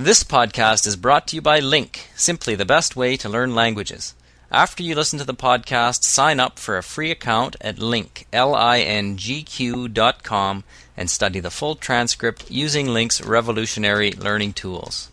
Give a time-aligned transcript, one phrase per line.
[0.00, 4.14] This podcast is brought to you by Link, simply the best way to learn languages.
[4.48, 9.88] After you listen to the podcast, sign up for a free account at link, L-I-N-G-Q
[9.88, 10.62] dot com
[10.96, 15.10] and study the full transcript using Link's revolutionary learning tools.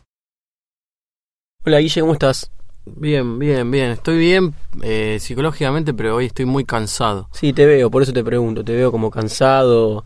[1.66, 2.52] Hola Guille, ¿cómo estás?
[2.86, 3.90] Bien, bien, bien.
[3.90, 7.28] Estoy bien eh, psicológicamente, pero hoy estoy muy cansado.
[7.34, 8.64] Sí, te veo, por eso te pregunto.
[8.64, 10.06] Te veo como cansado,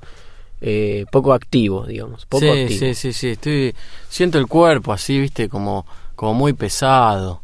[0.62, 2.26] eh, poco activo, digamos.
[2.26, 2.80] Poco sí, activo.
[2.80, 3.28] sí, sí, sí.
[3.30, 3.76] Estoy,
[4.09, 5.85] siento el cuerpo así, viste, como,
[6.16, 7.41] como muy pesado.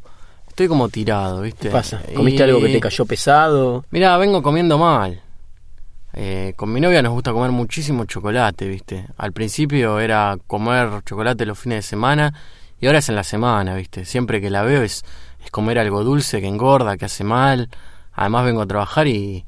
[0.48, 1.68] Estoy como tirado, viste.
[1.68, 2.02] ¿Qué pasa?
[2.16, 3.86] ¿Comiste Y- algo que te cayó pesado?
[3.91, 5.22] Mirá, vengo comiendo mal.
[6.14, 9.05] Eh, con mi novia nos gusta comer muchísimo chocolate, viste.
[9.18, 12.34] Al principio era comer chocolate los fines de semana
[12.80, 14.05] y ahora es en la semana, viste.
[14.05, 15.04] Siempre que la veo es,
[15.44, 17.70] es comer algo dulce que engorda, que hace mal.
[18.13, 19.44] Además vengo a trabajar y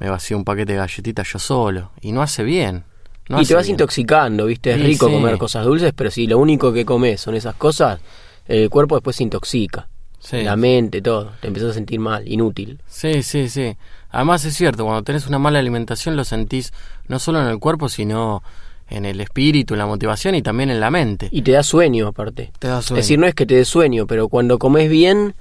[0.00, 1.92] me vacío un paquete de galletitas yo solo.
[2.00, 2.82] Y no hace bien.
[3.30, 3.74] No y te vas bien.
[3.74, 4.70] intoxicando, ¿viste?
[4.72, 5.12] Es Sí, rico sí.
[5.12, 8.00] comer cosas dulces, pero si lo único que comes son esas cosas,
[8.48, 9.88] el cuerpo después se intoxica.
[10.18, 10.42] Sí.
[10.42, 11.32] La mente, todo.
[11.40, 12.78] Te empezás a sentir mal, inútil.
[12.86, 13.74] Sí, sí, sí.
[14.10, 16.72] Además es cierto, cuando tenés una mala alimentación lo sentís
[17.08, 18.42] no solo en el cuerpo, sino
[18.90, 21.28] en el espíritu, en la motivación y también en la mente.
[21.30, 22.50] Y te da sueño, aparte.
[22.58, 22.96] Te da Es sueño.
[22.96, 25.34] decir, no es que te dé sueño, pero cuando comes bien,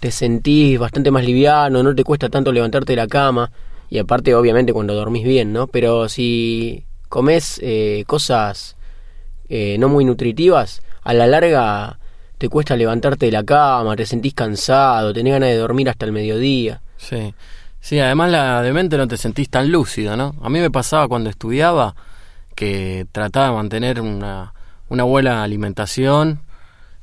[0.00, 3.52] te sentís bastante más liviano, no te cuesta tanto levantarte de la cama.
[3.88, 5.66] Y aparte, obviamente, cuando dormís bien, ¿no?
[5.68, 8.76] Pero si comes eh, cosas
[9.50, 11.98] eh, no muy nutritivas, a la larga
[12.38, 16.12] te cuesta levantarte de la cama, te sentís cansado, tenés ganas de dormir hasta el
[16.12, 16.80] mediodía.
[16.96, 17.34] Sí.
[17.80, 20.36] Sí, además la de mente no te sentís tan lúcido, ¿no?
[20.42, 21.94] A mí me pasaba cuando estudiaba
[22.54, 24.52] que trataba de mantener una,
[24.88, 26.40] una buena alimentación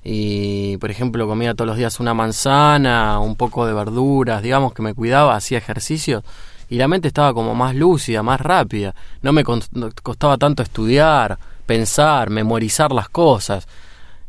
[0.03, 4.83] y, por ejemplo, comía todos los días una manzana, un poco de verduras, digamos que
[4.83, 6.23] me cuidaba, hacía ejercicio
[6.69, 8.93] y la mente estaba como más lúcida, más rápida.
[9.21, 13.67] No me costaba tanto estudiar, pensar, memorizar las cosas.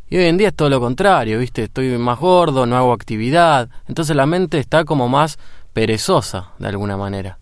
[0.09, 1.63] Y hoy en día es todo lo contrario, ¿viste?
[1.63, 3.69] Estoy más gordo, no hago actividad.
[3.87, 5.37] Entonces la mente está como más
[5.73, 7.37] perezosa, de alguna manera.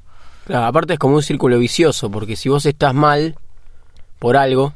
[0.46, 3.36] Claro, aparte es como un círculo vicioso, porque si vos estás mal
[4.20, 4.74] por algo,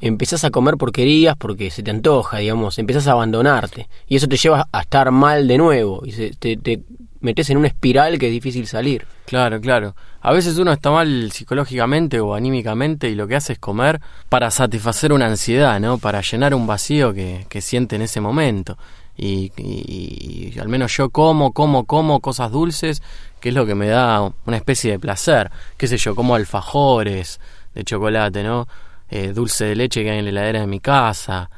[0.00, 3.88] empezás a comer porquerías porque se te antoja, digamos, empezás a abandonarte.
[4.08, 6.80] Y eso te lleva a estar mal de nuevo, y se- te, te
[7.20, 9.06] metes en una espiral que es difícil salir.
[9.26, 9.94] Claro, claro.
[10.22, 14.50] A veces uno está mal psicológicamente o anímicamente y lo que hace es comer para
[14.50, 15.98] satisfacer una ansiedad, ¿no?
[15.98, 18.76] Para llenar un vacío que, que siente en ese momento.
[19.16, 23.02] Y, y- y al menos yo como, como, como cosas dulces,
[23.40, 25.50] que es lo que me da una especie de placer.
[25.76, 27.38] Qué sé yo, como alfajores
[27.74, 28.66] de chocolate, ¿no?
[29.10, 31.50] Eh, dulce de leche que hay en la heladera de mi casa,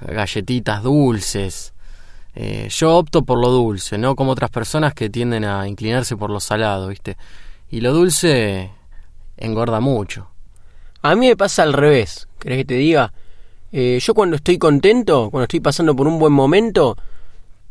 [0.00, 1.72] galletitas dulces.
[2.34, 6.30] Eh, yo opto por lo dulce, no como otras personas que tienden a inclinarse por
[6.30, 7.16] lo salado, ¿viste?
[7.70, 8.70] Y lo dulce
[9.36, 10.28] engorda mucho.
[11.02, 13.12] A mí me pasa al revés, ¿querés que te diga?
[13.70, 16.96] Eh, yo cuando estoy contento, cuando estoy pasando por un buen momento,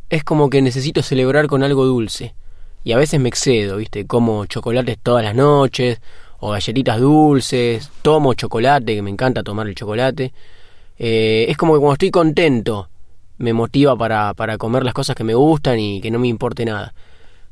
[0.10, 2.36] es como que necesito celebrar con algo dulce.
[2.84, 4.06] Y a veces me excedo, ¿viste?
[4.08, 6.00] Como chocolates todas las noches,
[6.40, 10.34] o galletitas dulces, tomo chocolate, que me encanta tomar el chocolate.
[10.98, 12.90] Eh, es como que cuando estoy contento,
[13.38, 16.66] me motiva para, para comer las cosas que me gustan y que no me importe
[16.66, 16.94] nada.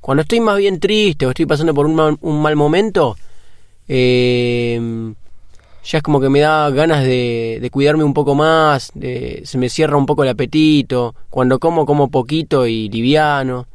[0.02, 3.18] Cuando estoy más bien triste o estoy pasando por un mal, un mal momento,
[3.88, 4.80] eh,
[5.84, 9.58] ya es como que me da ganas de, de cuidarme un poco más, de, se
[9.58, 13.68] me cierra un poco el apetito, cuando como como poquito y liviano.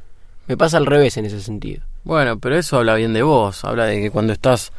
[0.46, 1.82] Me pasa al revés en ese sentido.
[2.02, 4.72] Bueno, pero eso habla bien de vos, habla de que cuando estás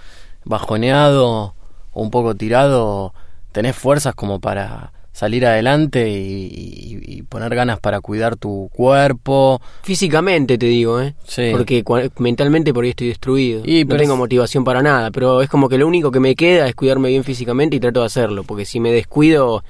[0.45, 1.53] bajoneado
[1.93, 3.13] o un poco tirado,
[3.51, 9.61] tenés fuerzas como para salir adelante y, y- y poner ganas para cuidar tu cuerpo.
[9.83, 11.15] Físicamente te digo, ¿eh?
[11.25, 11.49] Sí.
[11.51, 11.83] Porque
[12.17, 13.61] mentalmente por ahí estoy destruido.
[13.65, 16.35] Y, no tengo es- motivación para nada, pero es como que lo único que me
[16.35, 19.63] queda es cuidarme bien físicamente y trato de hacerlo, porque si me descuido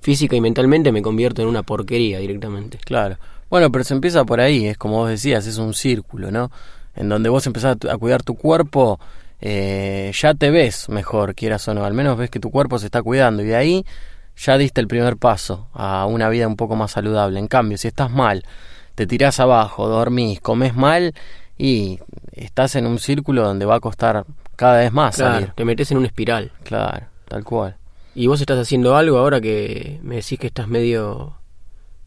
[0.00, 2.78] física y mentalmente me convierto en una porquería directamente.
[2.84, 3.18] Claro.
[3.50, 6.50] Bueno, pero se empieza por ahí, es como vos decías, es un círculo, ¿no?
[6.96, 8.98] En donde vos empezás a cuidar tu cuerpo,
[9.44, 12.86] eh, ya te ves mejor, quieras o no, al menos ves que tu cuerpo se
[12.86, 13.84] está cuidando y de ahí
[14.36, 17.38] ya diste el primer paso a una vida un poco más saludable.
[17.40, 18.44] En cambio, si estás mal,
[18.94, 21.12] te tirás abajo, dormís, comes mal
[21.58, 21.98] y
[22.32, 24.24] estás en un círculo donde va a costar
[24.56, 25.50] cada vez más Claro, salir.
[25.54, 26.52] te metes en una espiral.
[26.62, 27.76] Claro, tal cual.
[28.14, 31.34] ¿Y vos estás haciendo algo ahora que me decís que estás medio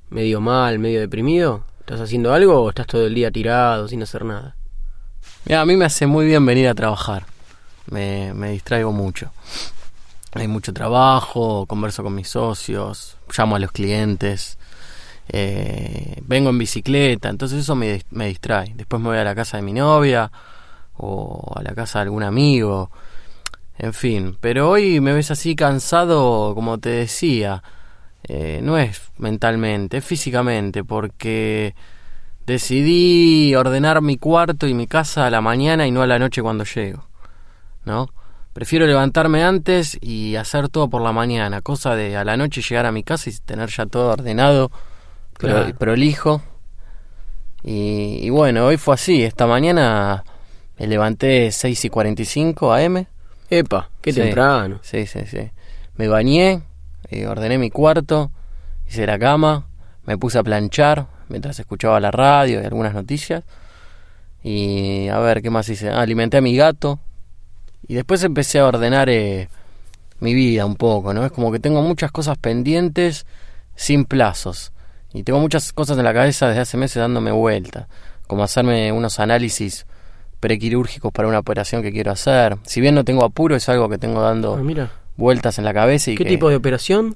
[0.09, 1.65] medio mal, medio deprimido?
[1.81, 4.55] ¿Estás haciendo algo o estás todo el día tirado sin hacer nada?
[5.45, 7.25] Mira, a mí me hace muy bien venir a trabajar.
[7.89, 9.31] Me, me distraigo mucho.
[10.33, 14.57] Hay mucho trabajo, converso con mis socios, llamo a los clientes,
[15.29, 18.73] eh, vengo en bicicleta, entonces eso me, me distrae.
[18.75, 20.29] Después me voy a la casa de mi novia
[20.97, 22.91] o a la casa de algún amigo,
[23.77, 24.37] en fin.
[24.41, 27.63] Pero hoy me ves así cansado, como te decía.
[28.27, 31.75] eh, no es mentalmente, es físicamente, porque
[32.45, 36.41] decidí ordenar mi cuarto y mi casa a la mañana y no a la noche
[36.41, 37.05] cuando llego,
[37.85, 38.09] ¿no?
[38.53, 42.85] Prefiero levantarme antes y hacer todo por la mañana, cosa de a la noche llegar
[42.85, 44.71] a mi casa y tener ya todo ordenado,
[45.37, 45.75] pero Claro.
[45.77, 46.41] prolijo.
[47.63, 50.23] Y, y bueno, hoy fue así, esta mañana
[50.77, 53.07] me levanté 6 y 45 AM.
[53.49, 54.21] Epa, qué Sí.
[54.21, 54.79] temprano.
[54.83, 55.51] Sí, sí, sí.
[55.95, 56.61] Me bañé,
[57.09, 58.31] eh, ordené mi cuarto,
[58.87, 59.67] hice la cama,
[60.05, 63.43] me puse a planchar mientras escuchaba la radio y algunas noticias.
[64.43, 65.89] Y a ver, ¿qué más hice?
[65.89, 66.99] Ah, alimenté a mi gato.
[67.87, 69.49] Y después empecé a ordenar eh,
[70.19, 71.25] mi vida un poco, ¿no?
[71.25, 73.25] Es como que tengo muchas cosas pendientes
[73.75, 74.71] sin plazos.
[75.13, 77.87] Y tengo muchas cosas en la cabeza desde hace meses dándome vuelta.
[78.27, 79.85] Como hacerme unos análisis
[80.39, 82.57] prequirúrgicos para una operación que quiero hacer.
[82.63, 84.91] Si bien no tengo apuro, es algo que tengo dando Ah, mira.
[85.15, 87.15] vueltas en la cabeza y ¿Qué que, tipo de operación?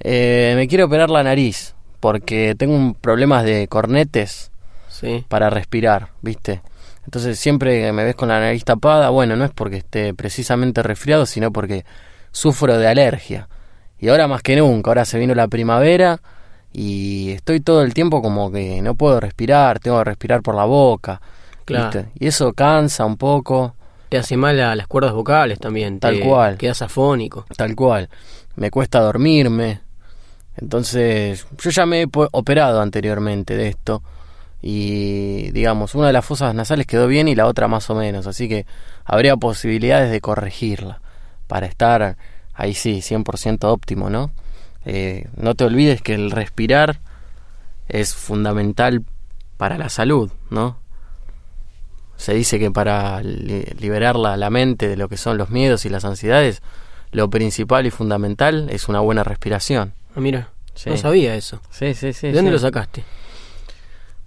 [0.00, 4.50] Eh, me quiero operar la nariz porque tengo un problemas de cornetes
[4.88, 5.24] Sí.
[5.28, 6.62] para respirar, ¿viste?
[7.04, 10.82] Entonces siempre que me ves con la nariz tapada, bueno, no es porque esté precisamente
[10.82, 11.84] resfriado, sino porque
[12.32, 13.48] sufro de alergia.
[13.98, 16.20] Y ahora más que nunca, ahora se vino la primavera
[16.72, 20.64] y estoy todo el tiempo como que no puedo respirar, tengo que respirar por la
[20.64, 21.20] boca,
[21.64, 21.86] Claro.
[21.90, 22.08] ¿viste?
[22.18, 23.74] Y eso cansa un poco.
[24.08, 25.98] Te hace mal a las cuerdas vocales también.
[26.00, 26.56] Tal te cual.
[26.58, 27.44] Quedas afónico.
[27.56, 28.08] Tal cual.
[28.56, 29.80] Me cuesta dormirme.
[30.58, 34.02] Entonces, yo ya me he operado anteriormente de esto.
[34.62, 38.26] Y, digamos, una de las fosas nasales quedó bien y la otra más o menos.
[38.26, 38.66] Así que
[39.04, 41.00] habría posibilidades de corregirla.
[41.46, 42.16] Para estar
[42.54, 44.30] ahí sí, 100% óptimo, ¿no?
[44.84, 47.00] Eh, no te olvides que el respirar
[47.88, 49.04] es fundamental
[49.56, 50.78] para la salud, ¿no?
[52.16, 55.84] Se dice que para li- liberar la, la mente de lo que son los miedos
[55.84, 56.62] y las ansiedades,
[57.12, 59.92] lo principal y fundamental es una buena respiración.
[60.16, 60.48] Ah, mira.
[60.74, 60.90] Sí.
[60.90, 61.60] No sabía eso.
[61.70, 62.28] Sí, sí, sí.
[62.28, 62.54] ¿De dónde sí.
[62.54, 63.04] lo sacaste?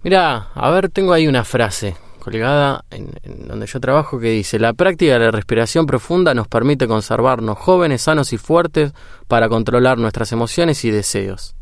[0.02, 4.58] Mira, a ver, tengo ahí una frase colgada en, en donde yo trabajo que dice,
[4.58, 8.92] la práctica de la respiración profunda nos permite conservarnos jóvenes, sanos y fuertes
[9.26, 11.54] para controlar nuestras emociones y deseos.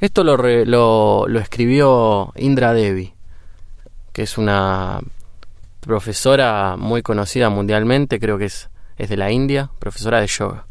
[0.00, 3.14] Esto lo, re- lo, lo escribió Indra Devi,
[4.12, 5.00] que es una
[5.80, 10.66] profesora muy conocida mundialmente, creo que es, es de la India, profesora de yoga.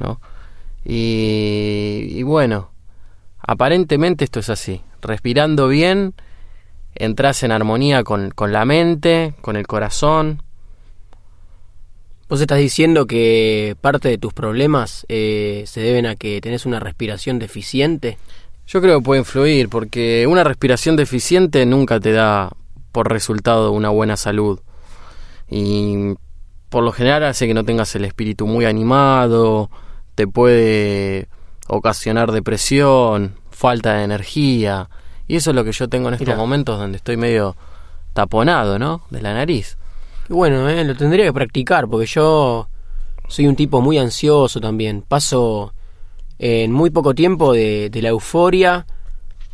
[0.00, 0.20] ¿no?
[0.84, 2.70] Y, y bueno,
[3.38, 4.82] aparentemente esto es así.
[5.00, 6.14] Respirando bien,
[6.94, 10.42] entras en armonía con, con la mente, con el corazón.
[12.28, 16.80] Vos estás diciendo que parte de tus problemas eh, se deben a que tenés una
[16.80, 18.16] respiración deficiente.
[18.66, 22.50] Yo creo que puede influir, porque una respiración deficiente nunca te da
[22.90, 24.60] por resultado una buena salud.
[25.50, 26.14] Y
[26.70, 29.68] por lo general hace que no tengas el espíritu muy animado,
[30.22, 31.28] te puede
[31.66, 34.88] ocasionar depresión, falta de energía.
[35.26, 36.38] Y eso es lo que yo tengo en estos Mirá.
[36.38, 37.56] momentos donde estoy medio
[38.12, 39.02] taponado, ¿no?
[39.10, 39.76] De la nariz.
[40.28, 42.68] Y bueno, eh, lo tendría que practicar porque yo
[43.26, 45.02] soy un tipo muy ansioso también.
[45.02, 45.72] Paso
[46.38, 48.86] en muy poco tiempo de, de la euforia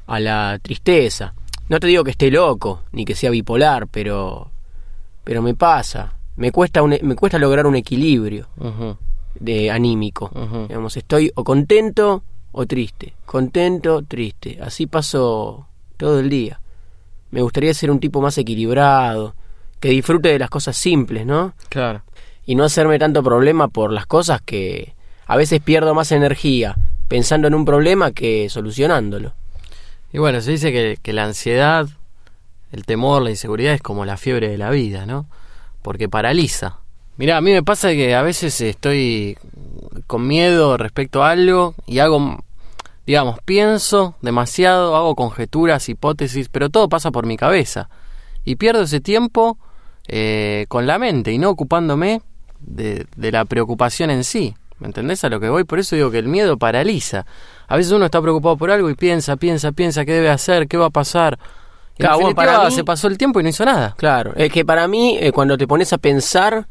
[0.06, 1.32] a la tristeza.
[1.69, 4.50] No te digo que esté loco ni que sea bipolar, pero
[5.25, 6.12] pero me pasa.
[6.37, 8.47] Me cuesta un- me cuesta lograr un equilibrio
[9.40, 10.31] de anímico.
[10.69, 14.58] Digamos, estoy o contento o triste, contento, triste.
[14.62, 16.60] Así paso todo el día.
[17.31, 19.34] Me gustaría ser un tipo más equilibrado,
[19.81, 21.53] que disfrute de las cosas simples, ¿no?
[21.69, 22.03] Claro.
[22.46, 24.94] Y no hacerme tanto problema por las cosas que
[25.27, 26.77] a veces pierdo más energía
[27.08, 29.34] pensando en un problema que solucionándolo.
[30.12, 31.89] Y bueno, se dice que, que la ansiedad,
[32.72, 35.27] el temor, la inseguridad es como la fiebre de la vida, ¿no?
[35.82, 36.79] Porque paraliza.
[37.19, 39.37] Mira, a mí me pasa que a veces estoy
[40.06, 42.39] con miedo respecto a algo y hago,
[43.06, 47.89] digamos, pienso demasiado, hago conjeturas, hipótesis, pero todo pasa por mi cabeza.
[48.44, 49.58] Y pierdo ese tiempo
[50.06, 52.22] eh, con la mente y no ocupándome
[52.60, 54.55] de, de la preocupación en sí.
[54.79, 55.65] ¿Me entendés a lo que voy?
[55.65, 57.27] Por eso digo que el miedo paraliza.
[57.67, 60.77] A veces uno está preocupado por algo y piensa, piensa, piensa qué debe hacer, qué
[60.77, 61.37] va a pasar.
[61.98, 63.94] Y en Claro, bueno, definitiva, para mí- se pasó el tiempo y no hizo nada.
[63.98, 66.69] Claro, es que para mí eh, cuando te pones a pensar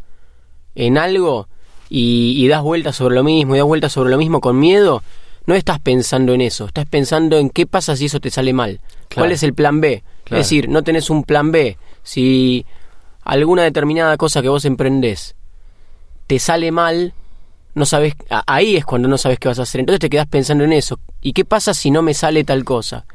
[0.78, 1.48] en algo
[1.90, 5.04] y, y das vueltas sobre lo mismo y das vueltas sobre lo mismo con miedo,
[5.46, 8.80] no estás pensando en eso, estás pensando en qué pasa si eso te sale mal,
[9.10, 9.24] Claro.
[9.26, 10.04] cuál es el plan B.
[10.26, 10.42] Claro.
[10.42, 11.78] Es decir, no tenés un plan B.
[12.04, 12.66] Si
[13.24, 15.36] alguna determinada cosa que vos emprendés
[16.28, 17.14] te sale mal,
[17.76, 18.16] no sabes,
[18.46, 19.80] ahí es cuando no sabes qué vas a hacer.
[19.80, 21.00] Entonces te quedás pensando en eso.
[21.22, 23.06] ¿Y qué pasa si no me sale tal cosa?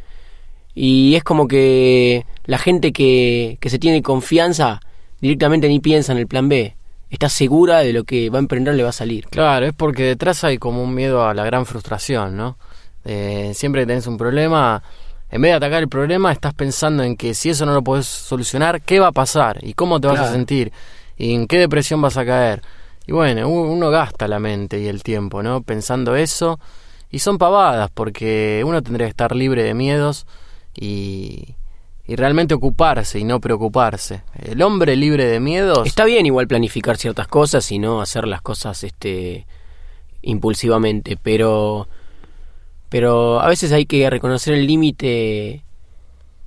[0.74, 4.80] Y es como que la gente que, que se tiene confianza
[5.20, 6.74] directamente ni piensa en el plan B.
[7.14, 9.26] está segura de lo que va a emprender le va a salir.
[9.28, 12.56] Claro, es porque detrás hay como un miedo a la gran frustración, ¿no?
[13.04, 14.82] Eh, siempre que tenés un problema,
[15.30, 18.06] en vez de atacar el problema, estás pensando en que si eso no lo podés
[18.06, 19.58] solucionar, ¿qué va a pasar?
[19.62, 20.72] ¿Y cómo te vas a sentir?
[21.16, 22.62] ¿Y en qué depresión vas a caer?
[23.06, 25.62] Y bueno, uno gasta la mente y el tiempo, ¿no?
[25.62, 26.58] Pensando eso.
[27.10, 30.26] Y son pavadas, porque uno tendría que estar libre de miedos
[30.74, 31.56] y,
[32.06, 34.22] y realmente ocuparse y no preocuparse.
[34.42, 35.86] El hombre libre de miedos...
[35.86, 39.46] Está bien igual planificar ciertas cosas y no hacer las cosas este
[40.22, 41.88] impulsivamente, pero
[42.88, 45.62] pero a veces hay que reconocer el límite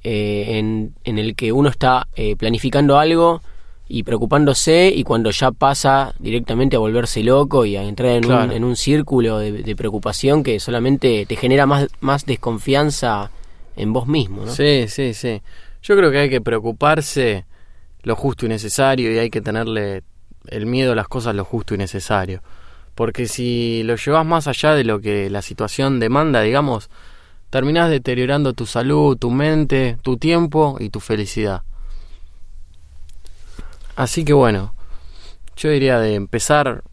[0.04, 3.42] eh, en, en el que uno está eh, planificando algo
[3.88, 8.46] y preocupándose y cuando ya pasa directamente a volverse loco y a entrar en, Claro.
[8.46, 13.32] un, en un círculo de, de preocupación que solamente te genera más, más desconfianza
[13.76, 14.52] en vos mismo, ¿no?
[14.52, 15.42] Sí, sí, sí.
[15.82, 17.46] Yo creo que hay que preocuparse
[18.04, 20.04] lo justo y necesario y hay que tenerle
[20.48, 22.42] el miedo a las cosas lo justo y necesario.
[22.94, 26.90] Porque si lo llevas más allá de lo que la situación demanda, digamos,
[27.50, 31.64] terminás deteriorando tu salud, tu mente, tu tiempo y tu felicidad.
[33.96, 34.74] Así que bueno,
[35.56, 36.84] yo diría de empezar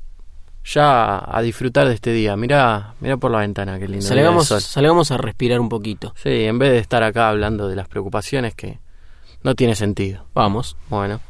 [0.64, 2.36] ya a disfrutar de este día.
[2.36, 4.06] Mirá, mirá por la ventana, qué lindo.
[4.06, 4.60] Salgamos, sol.
[4.60, 6.14] salgamos a respirar un poquito.
[6.16, 8.78] Sí, en vez de estar acá hablando de las preocupaciones que
[9.42, 10.24] no tiene sentido.
[10.34, 10.76] Vamos.
[10.88, 11.20] Bueno,